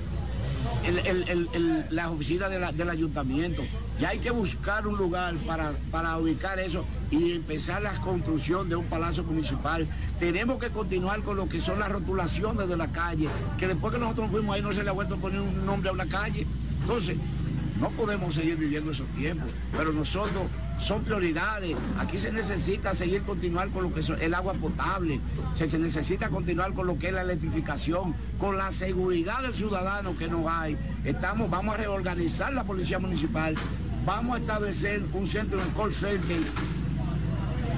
las 1.90 2.08
oficinas 2.08 2.50
del 2.50 2.90
ayuntamiento. 2.90 3.64
Ya 4.02 4.10
hay 4.10 4.18
que 4.18 4.32
buscar 4.32 4.88
un 4.88 4.98
lugar 4.98 5.36
para, 5.46 5.74
para 5.92 6.18
ubicar 6.18 6.60
eso 6.60 6.84
y 7.12 7.34
empezar 7.34 7.84
la 7.84 7.94
construcción 8.02 8.68
de 8.68 8.76
un 8.76 8.86
palacio 8.86 9.24
municipal. 9.24 9.88
Tenemos 10.18 10.60
que 10.60 10.72
continuar 10.72 11.22
con 11.22 11.38
lo 11.38 11.48
que 11.48 11.62
son 11.62 11.78
las 11.78 11.92
rotulaciones 11.92 12.68
de 12.68 12.78
la 12.78 12.88
calle, 12.88 13.30
que 13.60 13.68
después 13.68 13.94
que 13.94 14.00
nosotros 14.00 14.32
fuimos 14.32 14.56
ahí 14.56 14.64
no 14.64 14.74
se 14.74 14.84
le 14.84 14.90
ha 14.90 14.94
vuelto 14.94 15.14
a 15.14 15.18
poner 15.20 15.40
un 15.40 15.68
nombre 15.68 15.92
a 15.92 15.94
una 15.94 16.08
calle. 16.08 16.48
Entonces, 16.82 17.16
no 17.80 17.92
podemos 17.92 18.34
seguir 18.34 18.56
viviendo 18.58 18.92
esos 18.92 19.08
tiempos, 19.10 19.52
pero 19.78 19.94
nosotros 19.94 20.46
son 20.80 21.04
prioridades. 21.04 21.76
Aquí 22.00 22.18
se 22.18 22.32
necesita 22.32 22.96
seguir 22.96 23.22
continuar 23.22 23.70
con 23.70 23.84
lo 23.84 23.94
que 23.94 24.00
es 24.00 24.10
el 24.10 24.34
agua 24.34 24.54
potable, 24.54 25.20
se, 25.54 25.70
se 25.70 25.78
necesita 25.78 26.30
continuar 26.30 26.74
con 26.74 26.88
lo 26.88 26.98
que 26.98 27.08
es 27.08 27.14
la 27.14 27.22
electrificación, 27.22 28.16
con 28.40 28.58
la 28.58 28.72
seguridad 28.72 29.44
del 29.44 29.54
ciudadano 29.54 30.18
que 30.18 30.28
no 30.28 30.50
hay. 30.50 30.76
Estamos, 31.06 31.50
vamos 31.50 31.76
a 31.76 31.78
reorganizar 31.78 32.52
la 32.54 32.64
policía 32.64 33.00
municipal, 33.00 33.56
vamos 34.06 34.36
a 34.36 34.40
establecer 34.40 35.04
un 35.14 35.28
centro 35.28 35.58
de 35.58 35.70
call 35.72 35.94
center 35.94 36.40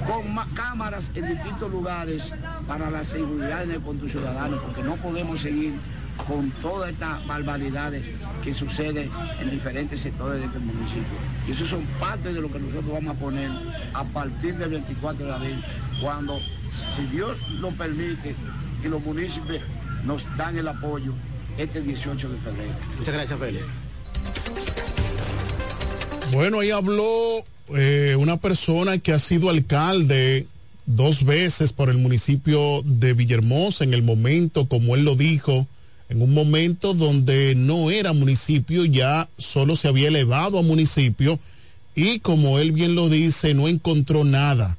con 0.06 0.34
más 0.34 0.46
cámaras 0.54 1.10
en 1.14 1.28
distintos 1.28 1.70
lugares 1.70 2.30
para 2.66 2.90
la 2.90 3.04
seguridad 3.04 3.64
de 3.64 3.78
nuestros 3.78 4.12
ciudadanos, 4.12 4.60
porque 4.62 4.82
no 4.82 4.96
podemos 4.96 5.40
seguir 5.40 5.74
con 6.26 6.50
todas 6.62 6.90
estas 6.90 7.26
barbaridades 7.26 8.04
que 8.42 8.54
suceden 8.54 9.10
en 9.40 9.50
diferentes 9.50 10.00
sectores 10.00 10.40
de 10.40 10.46
este 10.46 10.58
municipio. 10.58 11.18
Y 11.48 11.52
eso 11.52 11.64
son 11.64 11.82
parte 11.98 12.32
de 12.32 12.40
lo 12.40 12.50
que 12.50 12.58
nosotros 12.58 12.92
vamos 12.92 13.16
a 13.16 13.18
poner 13.18 13.50
a 13.94 14.04
partir 14.04 14.56
del 14.56 14.70
24 14.70 15.26
de 15.26 15.32
abril, 15.32 15.64
cuando, 16.00 16.38
si 16.38 17.06
Dios 17.10 17.38
lo 17.60 17.70
permite 17.70 18.34
y 18.84 18.88
los 18.88 19.02
municipios 19.02 19.62
nos 20.04 20.24
dan 20.36 20.56
el 20.56 20.68
apoyo, 20.68 21.12
este 21.56 21.80
18 21.80 22.28
de 22.28 22.38
febrero. 22.38 22.72
Muchas 22.98 23.14
gracias, 23.14 23.38
Félix. 23.38 23.83
Bueno, 26.34 26.58
ahí 26.58 26.72
habló 26.72 27.44
eh, 27.76 28.16
una 28.18 28.38
persona 28.38 28.98
que 28.98 29.12
ha 29.12 29.20
sido 29.20 29.50
alcalde 29.50 30.48
dos 30.84 31.22
veces 31.24 31.72
por 31.72 31.90
el 31.90 31.98
municipio 31.98 32.82
de 32.84 33.12
Villahermosa 33.12 33.84
en 33.84 33.94
el 33.94 34.02
momento, 34.02 34.66
como 34.66 34.96
él 34.96 35.04
lo 35.04 35.14
dijo, 35.14 35.68
en 36.08 36.22
un 36.22 36.34
momento 36.34 36.92
donde 36.92 37.54
no 37.54 37.92
era 37.92 38.12
municipio, 38.12 38.84
ya 38.84 39.28
solo 39.38 39.76
se 39.76 39.86
había 39.86 40.08
elevado 40.08 40.58
a 40.58 40.62
municipio 40.62 41.38
y 41.94 42.18
como 42.18 42.58
él 42.58 42.72
bien 42.72 42.96
lo 42.96 43.08
dice, 43.08 43.54
no 43.54 43.68
encontró 43.68 44.24
nada. 44.24 44.76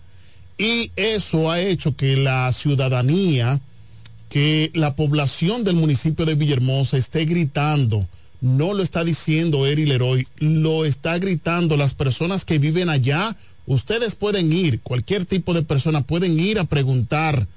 Y 0.58 0.92
eso 0.98 1.52
ha 1.52 1.62
hecho 1.62 1.96
que 1.96 2.18
la 2.18 2.52
ciudadanía, 2.52 3.62
que 4.28 4.72
la 4.74 4.98
población 4.98 5.64
del 5.64 5.78
municipio 5.78 6.26
de 6.26 6.36
Villahermosa 6.36 6.98
esté 6.98 7.24
gritando, 7.24 8.06
no 8.42 8.74
lo 8.74 8.84
está 8.84 9.04
diciendo 9.04 9.66
Eri 9.66 9.86
Leroy, 9.86 10.28
lo 10.40 10.86
está 10.86 11.18
gritando 11.18 11.78
las 11.78 11.94
personas 11.94 12.46
que 12.46 12.60
viven 12.60 12.90
allá. 12.90 13.36
Ustedes 13.68 14.16
pueden 14.16 14.54
ir, 14.54 14.80
cualquier 14.82 15.26
tipo 15.26 15.54
de 15.54 15.64
persona 15.64 16.02
pueden 16.02 16.40
ir 16.40 16.60
a 16.60 16.66
preguntar 16.66 17.48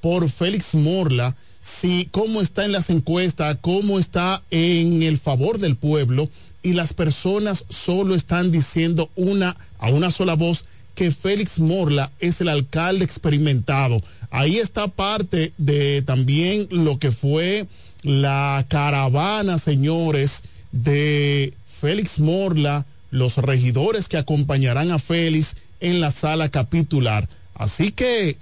por 0.00 0.28
Félix 0.30 0.74
Morla 0.74 1.34
si 1.60 2.08
cómo 2.10 2.42
está 2.42 2.66
en 2.66 2.72
las 2.72 2.90
encuestas, 2.90 3.56
cómo 3.62 3.98
está 3.98 4.42
en 4.50 5.02
el 5.02 5.18
favor 5.18 5.58
del 5.58 5.76
pueblo 5.76 6.28
y 6.62 6.74
las 6.74 6.92
personas 6.92 7.64
solo 7.70 8.14
están 8.14 8.50
diciendo 8.50 9.10
una 9.16 9.56
a 9.78 9.88
una 9.88 10.10
sola 10.10 10.34
voz 10.34 10.66
que 10.94 11.10
Félix 11.10 11.58
Morla 11.58 12.10
es 12.20 12.40
el 12.40 12.48
alcalde 12.48 13.04
experimentado. 13.04 14.02
Ahí 14.30 14.58
está 14.58 14.88
parte 14.88 15.52
de 15.58 16.02
también 16.02 16.68
lo 16.70 16.98
que 16.98 17.12
fue 17.12 17.66
la 18.04 18.64
caravana, 18.68 19.58
señores, 19.58 20.44
de 20.70 21.54
Félix 21.66 22.20
Morla, 22.20 22.86
los 23.10 23.38
regidores 23.38 24.08
que 24.08 24.18
acompañarán 24.18 24.92
a 24.92 24.98
Félix 24.98 25.56
en 25.80 26.00
la 26.00 26.10
sala 26.10 26.50
capitular. 26.50 27.28
Así 27.54 27.92
que 27.92 28.36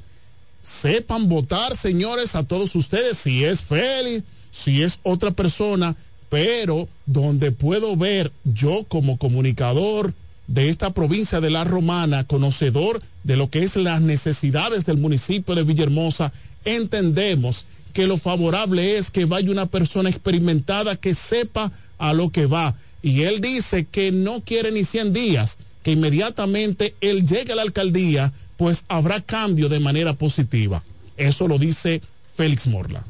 sepan 0.62 1.28
votar, 1.28 1.76
señores, 1.76 2.34
a 2.34 2.42
todos 2.42 2.74
ustedes, 2.74 3.18
si 3.18 3.44
es 3.44 3.62
Félix, 3.62 4.24
si 4.50 4.82
es 4.82 4.98
otra 5.02 5.30
persona, 5.30 5.96
pero 6.28 6.88
donde 7.06 7.52
puedo 7.52 7.96
ver 7.96 8.32
yo 8.44 8.84
como 8.88 9.18
comunicador 9.18 10.12
de 10.48 10.68
esta 10.68 10.90
provincia 10.90 11.40
de 11.40 11.50
La 11.50 11.64
Romana, 11.64 12.24
conocedor 12.24 13.02
de 13.22 13.36
lo 13.36 13.48
que 13.50 13.62
es 13.62 13.76
las 13.76 14.00
necesidades 14.00 14.86
del 14.86 14.98
municipio 14.98 15.54
de 15.54 15.62
Villahermosa, 15.62 16.32
entendemos 16.64 17.66
que 17.92 18.06
lo 18.06 18.18
favorable 18.18 18.96
es 18.96 19.10
que 19.10 19.24
vaya 19.24 19.50
una 19.50 19.66
persona 19.66 20.10
experimentada 20.10 20.96
que 20.96 21.14
sepa 21.14 21.72
a 21.98 22.12
lo 22.12 22.30
que 22.30 22.46
va. 22.46 22.74
Y 23.02 23.22
él 23.22 23.40
dice 23.40 23.84
que 23.84 24.12
no 24.12 24.40
quiere 24.40 24.72
ni 24.72 24.84
100 24.84 25.12
días, 25.12 25.58
que 25.82 25.92
inmediatamente 25.92 26.94
él 27.00 27.26
llegue 27.26 27.52
a 27.52 27.56
la 27.56 27.62
alcaldía, 27.62 28.32
pues 28.56 28.84
habrá 28.88 29.20
cambio 29.20 29.68
de 29.68 29.80
manera 29.80 30.14
positiva. 30.14 30.82
Eso 31.16 31.48
lo 31.48 31.58
dice 31.58 32.00
Félix 32.34 32.66
Morla. 32.66 33.04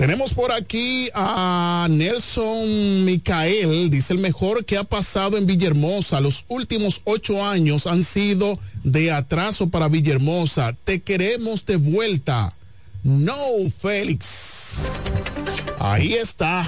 Tenemos 0.00 0.32
por 0.32 0.50
aquí 0.50 1.10
a 1.12 1.86
Nelson 1.90 3.04
Micael, 3.04 3.90
dice 3.90 4.14
el 4.14 4.18
mejor 4.18 4.64
que 4.64 4.78
ha 4.78 4.84
pasado 4.84 5.36
en 5.36 5.44
Villahermosa. 5.44 6.22
Los 6.22 6.46
últimos 6.48 7.02
ocho 7.04 7.44
años 7.44 7.86
han 7.86 8.02
sido 8.02 8.58
de 8.82 9.12
atraso 9.12 9.68
para 9.68 9.88
Villahermosa. 9.88 10.74
Te 10.84 11.02
queremos 11.02 11.66
de 11.66 11.76
vuelta. 11.76 12.54
No, 13.04 13.36
Félix. 13.78 14.86
Ahí 15.78 16.14
está. 16.14 16.66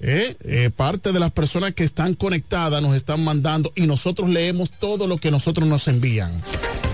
Eh, 0.00 0.36
eh, 0.44 0.70
parte 0.76 1.12
de 1.12 1.20
las 1.20 1.32
personas 1.32 1.72
que 1.72 1.84
están 1.84 2.12
conectadas 2.12 2.82
nos 2.82 2.94
están 2.94 3.24
mandando 3.24 3.72
y 3.76 3.86
nosotros 3.86 4.28
leemos 4.28 4.70
todo 4.72 5.06
lo 5.06 5.16
que 5.16 5.30
nosotros 5.30 5.66
nos 5.66 5.88
envían. 5.88 6.38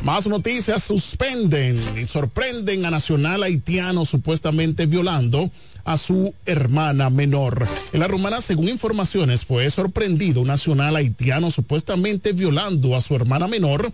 Más 0.04 0.26
noticias 0.26 0.84
suspenden 0.84 1.80
y 1.98 2.04
sorprenden 2.04 2.84
a 2.84 2.90
Nacional 2.90 3.42
Haitiano 3.42 4.04
supuestamente 4.04 4.84
violando 4.84 5.50
a 5.84 5.96
su 5.96 6.34
hermana 6.46 7.10
menor. 7.10 7.66
En 7.92 8.00
la 8.00 8.08
romana, 8.08 8.40
según 8.40 8.68
informaciones, 8.68 9.44
fue 9.44 9.68
sorprendido 9.70 10.40
un 10.40 10.48
nacional 10.48 10.96
haitiano 10.96 11.50
supuestamente 11.50 12.32
violando 12.32 12.96
a 12.96 13.02
su 13.02 13.14
hermana 13.14 13.46
menor 13.46 13.92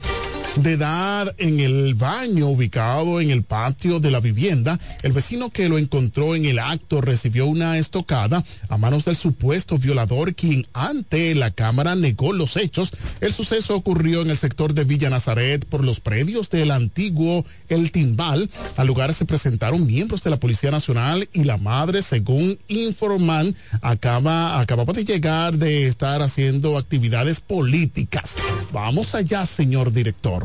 de 0.57 0.73
edad 0.73 1.33
en 1.39 1.61
el 1.61 1.95
baño 1.95 2.49
ubicado 2.49 3.21
en 3.21 3.31
el 3.31 3.45
patio 3.45 4.01
de 4.01 4.11
la 4.11 4.21
vivienda. 4.21 4.79
El 5.03 5.13
vecino 5.13 5.51
que 5.51 5.69
lo 5.69 5.79
encontró 5.79 6.35
en 6.35 6.45
el 6.45 6.59
acto 6.59 7.01
recibió 7.01 7.47
una 7.47 7.79
estocada 7.79 8.45
a 8.69 8.77
manos 8.77 9.05
del 9.05 9.17
supuesto 9.17 9.79
violador, 9.79 10.35
quien 10.35 10.67
ante 10.73 11.35
la 11.35 11.51
cámara 11.51 11.95
negó 11.95 12.33
los 12.33 12.57
hechos. 12.57 12.91
El 13.21 13.33
suceso 13.33 13.77
ocurrió 13.77 14.23
en 14.23 14.31
el 14.31 14.37
sector 14.37 14.75
de 14.75 14.85
Villa 14.85 15.09
Nazaret 15.09 15.65
por 15.65 15.85
los 15.85 16.01
predios 16.01 16.51
del 16.51 16.73
antiguo 16.73 17.45
El 17.69 17.93
Timbal. 17.93 18.51
Al 18.77 18.87
lugar 18.87 19.15
se 19.15 19.25
presentaron 19.25 19.87
miembros 19.87 20.23
de 20.23 20.31
la 20.31 20.39
Policía 20.39 20.71
Nacional 20.71 21.29
y 21.33 21.45
la 21.45 21.59
según 22.03 22.59
informan, 22.69 23.55
acaba, 23.81 24.61
acababa 24.61 24.93
de 24.93 25.05
llegar 25.05 25.57
de 25.57 25.87
estar 25.87 26.21
haciendo 26.21 26.77
actividades 26.77 27.41
políticas. 27.41 28.37
Vamos 28.73 29.15
allá, 29.15 29.47
señor 29.47 29.93
director. 29.93 30.45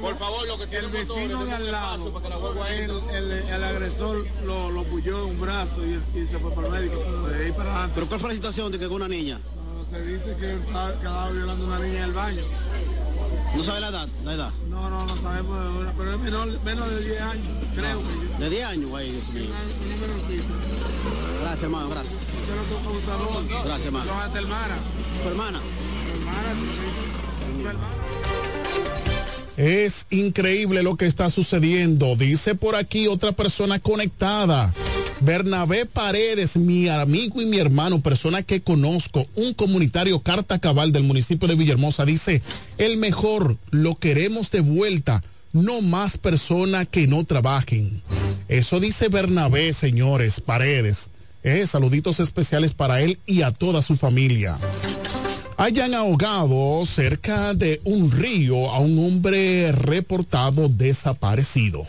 Por 0.00 0.18
favor, 0.18 0.46
lo 0.46 0.58
que 0.58 0.66
tiene 0.66 0.86
el 0.86 0.92
vecino 0.92 1.44
de 1.44 1.52
al 1.52 1.70
lado, 1.70 2.22
el, 2.70 2.90
el, 3.14 3.32
el 3.32 3.64
agresor 3.64 4.26
lo, 4.46 4.70
lo 4.70 4.84
puyó 4.84 5.24
en 5.24 5.30
un 5.30 5.40
brazo 5.40 5.84
y, 5.84 6.18
y 6.18 6.26
se 6.26 6.38
fue 6.38 6.52
para 6.54 6.68
el 6.68 6.72
médico. 6.72 6.96
De 7.28 7.46
ahí 7.46 7.52
para 7.52 7.70
adelante. 7.70 7.92
¿Pero 7.94 8.06
cuál 8.08 8.20
fue 8.20 8.28
la 8.30 8.34
situación 8.34 8.72
de 8.72 8.78
que 8.78 8.86
con 8.86 8.96
una 8.96 9.08
niña? 9.08 9.38
No, 9.38 9.84
se 9.90 10.04
dice 10.04 10.36
que 10.40 10.54
estaba, 10.54 10.92
estaba 10.92 11.30
violando 11.30 11.64
a 11.64 11.68
una 11.68 11.78
niña 11.80 11.98
en 11.98 12.04
el 12.04 12.12
baño. 12.12 12.42
¿No 13.56 13.64
sabe 13.64 13.80
la 13.80 13.88
edad? 13.88 14.08
La 14.24 14.34
edad. 14.34 14.52
No, 14.68 14.90
no, 14.90 15.06
no 15.06 15.16
sabemos, 15.16 15.86
pero 15.96 16.14
es 16.14 16.20
menor, 16.20 16.60
menos 16.64 16.90
de 16.90 17.04
10 17.04 17.20
años, 17.22 17.48
creo 17.74 17.98
que 17.98 18.04
yo. 18.04 18.38
De 18.38 18.50
10 18.50 18.64
años, 18.64 18.90
güey, 18.90 19.10
Dios 19.10 19.28
mío. 19.30 19.48
Gracias, 21.40 21.62
hermano, 21.62 21.88
gracias. 21.90 22.14
Se 22.46 22.56
lo 22.56 22.62
toca 22.62 22.90
un 22.96 23.04
salón. 23.04 23.48
Gracias, 23.48 23.86
hermano. 23.86 24.04
Son 24.06 24.22
hasta 24.22 24.38
hermana. 24.38 24.76
¿Tu 25.22 25.28
hermana? 25.28 25.58
Tu 25.60 26.18
hermana, 26.18 26.54
tu 27.62 27.68
hermana. 27.68 27.98
Es 29.56 30.06
increíble 30.10 30.84
lo 30.84 30.96
que 30.96 31.06
está 31.06 31.30
sucediendo. 31.30 32.14
Dice 32.14 32.54
por 32.54 32.76
aquí 32.76 33.08
otra 33.08 33.32
persona 33.32 33.80
conectada. 33.80 34.72
Bernabé 35.20 35.84
Paredes, 35.86 36.56
mi 36.56 36.88
amigo 36.88 37.42
y 37.42 37.46
mi 37.46 37.58
hermano, 37.58 38.00
persona 38.00 38.42
que 38.42 38.60
conozco, 38.60 39.26
un 39.34 39.52
comunitario 39.54 40.20
carta 40.20 40.58
cabal 40.58 40.92
del 40.92 41.02
municipio 41.02 41.48
de 41.48 41.56
Villahermosa, 41.56 42.04
dice, 42.04 42.40
el 42.78 42.96
mejor, 42.96 43.58
lo 43.70 43.96
queremos 43.96 44.50
de 44.50 44.60
vuelta, 44.60 45.22
no 45.52 45.82
más 45.82 46.18
personas 46.18 46.86
que 46.88 47.06
no 47.06 47.24
trabajen. 47.24 48.02
Eso 48.48 48.80
dice 48.80 49.08
Bernabé, 49.08 49.72
señores, 49.72 50.40
Paredes. 50.40 51.10
Eh, 51.42 51.66
saluditos 51.66 52.20
especiales 52.20 52.74
para 52.74 53.00
él 53.00 53.18
y 53.26 53.42
a 53.42 53.52
toda 53.52 53.82
su 53.82 53.96
familia 53.96 54.56
hayan 55.58 55.92
ahogado 55.92 56.86
cerca 56.86 57.52
de 57.52 57.80
un 57.82 58.12
río 58.12 58.70
a 58.70 58.78
un 58.78 58.96
hombre 59.00 59.72
reportado 59.72 60.68
desaparecido. 60.68 61.84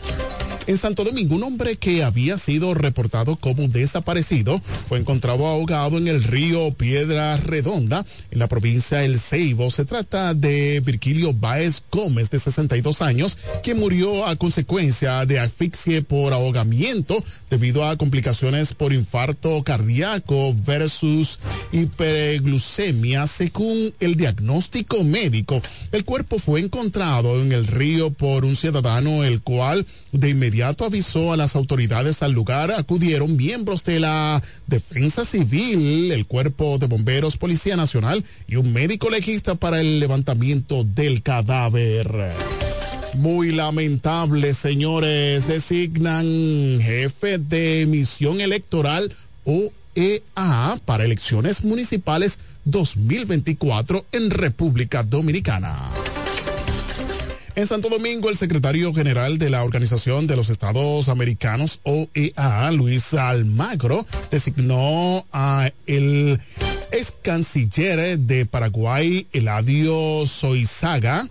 En 0.70 0.78
Santo 0.78 1.02
Domingo, 1.02 1.34
un 1.34 1.42
hombre 1.42 1.78
que 1.78 2.04
había 2.04 2.38
sido 2.38 2.74
reportado 2.74 3.34
como 3.34 3.66
desaparecido 3.66 4.62
fue 4.86 5.00
encontrado 5.00 5.48
ahogado 5.48 5.98
en 5.98 6.06
el 6.06 6.22
río 6.22 6.70
Piedra 6.70 7.36
Redonda, 7.38 8.06
en 8.30 8.38
la 8.38 8.46
provincia 8.46 9.02
El 9.02 9.18
Ceibo. 9.18 9.72
Se 9.72 9.84
trata 9.84 10.32
de 10.32 10.78
Virgilio 10.78 11.34
Báez 11.34 11.82
Gómez, 11.90 12.30
de 12.30 12.38
62 12.38 13.02
años, 13.02 13.36
que 13.64 13.74
murió 13.74 14.24
a 14.28 14.36
consecuencia 14.36 15.26
de 15.26 15.40
asfixia 15.40 16.02
por 16.02 16.32
ahogamiento 16.32 17.20
debido 17.50 17.84
a 17.84 17.96
complicaciones 17.96 18.72
por 18.72 18.92
infarto 18.92 19.64
cardíaco 19.64 20.54
versus 20.54 21.40
hiperglucemia, 21.72 23.26
según 23.26 23.92
el 23.98 24.14
diagnóstico 24.14 25.02
médico. 25.02 25.60
El 25.90 26.04
cuerpo 26.04 26.38
fue 26.38 26.60
encontrado 26.60 27.42
en 27.42 27.50
el 27.50 27.66
río 27.66 28.12
por 28.12 28.44
un 28.44 28.54
ciudadano, 28.54 29.24
el 29.24 29.40
cual 29.40 29.84
de 30.12 30.30
inmediato 30.30 30.59
avisó 30.62 31.32
a 31.32 31.36
las 31.36 31.56
autoridades 31.56 32.22
al 32.22 32.32
lugar. 32.32 32.70
Acudieron 32.72 33.36
miembros 33.36 33.84
de 33.84 34.00
la 34.00 34.42
Defensa 34.66 35.24
Civil, 35.24 36.12
el 36.12 36.26
Cuerpo 36.26 36.78
de 36.78 36.86
Bomberos, 36.86 37.36
Policía 37.36 37.76
Nacional 37.76 38.24
y 38.46 38.56
un 38.56 38.72
médico 38.72 39.10
legista 39.10 39.54
para 39.54 39.80
el 39.80 40.00
levantamiento 40.00 40.84
del 40.84 41.22
cadáver. 41.22 42.34
Muy 43.14 43.52
lamentable, 43.52 44.54
señores. 44.54 45.46
Designan 45.46 46.80
jefe 46.80 47.38
de 47.38 47.86
misión 47.88 48.40
electoral 48.40 49.12
OEA 49.44 50.76
para 50.84 51.04
elecciones 51.04 51.64
municipales 51.64 52.38
2024 52.64 54.06
en 54.12 54.30
República 54.30 55.02
Dominicana. 55.02 55.90
En 57.60 57.66
Santo 57.66 57.90
Domingo, 57.90 58.30
el 58.30 58.38
secretario 58.38 58.94
general 58.94 59.36
de 59.36 59.50
la 59.50 59.62
Organización 59.62 60.26
de 60.26 60.34
los 60.34 60.48
Estados 60.48 61.10
Americanos, 61.10 61.80
OEA, 61.82 62.70
Luis 62.72 63.12
Almagro, 63.12 64.06
designó 64.30 65.26
a 65.30 65.70
el 65.86 66.40
ex 66.90 67.14
canciller 67.20 68.18
de 68.18 68.46
Paraguay, 68.46 69.26
Eladio 69.34 70.26
Soizaga, 70.26 71.28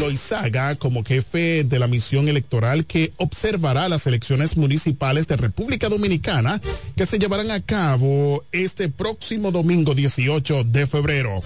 Loizaga 0.00 0.76
como 0.76 1.04
jefe 1.04 1.64
de 1.64 1.78
la 1.78 1.86
misión 1.86 2.28
electoral 2.30 2.86
que 2.86 3.12
observará 3.18 3.90
las 3.90 4.06
elecciones 4.06 4.56
municipales 4.56 5.28
de 5.28 5.36
República 5.36 5.90
Dominicana 5.90 6.62
que 6.96 7.04
se 7.04 7.18
llevarán 7.18 7.50
a 7.50 7.60
cabo 7.60 8.42
este 8.52 8.88
próximo 8.88 9.52
domingo 9.52 9.94
18 9.94 10.64
de 10.64 10.86
febrero. 10.86 11.42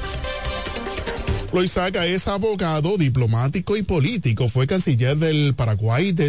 Loizaga 1.52 2.06
es 2.06 2.28
abogado, 2.28 2.98
diplomático 2.98 3.76
y 3.76 3.82
político. 3.82 4.48
Fue 4.48 4.66
canciller 4.66 5.16
del 5.16 5.54
Paraguay 5.54 6.12
desde 6.12 6.26